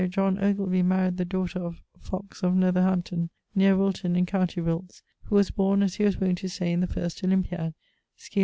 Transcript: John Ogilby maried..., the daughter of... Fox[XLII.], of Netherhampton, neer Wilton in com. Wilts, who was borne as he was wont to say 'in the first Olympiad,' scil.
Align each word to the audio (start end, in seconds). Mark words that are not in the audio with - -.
John 0.09 0.39
Ogilby 0.39 0.81
maried..., 0.81 1.17
the 1.17 1.25
daughter 1.25 1.59
of... 1.59 1.83
Fox[XLII.], 2.03 2.41
of 2.47 2.53
Netherhampton, 2.55 3.29
neer 3.53 3.77
Wilton 3.77 4.15
in 4.15 4.25
com. 4.25 4.47
Wilts, 4.57 5.03
who 5.25 5.35
was 5.35 5.51
borne 5.51 5.83
as 5.83 5.93
he 5.97 6.03
was 6.03 6.19
wont 6.19 6.39
to 6.39 6.49
say 6.49 6.71
'in 6.71 6.79
the 6.79 6.87
first 6.87 7.23
Olympiad,' 7.23 7.75
scil. 8.17 8.39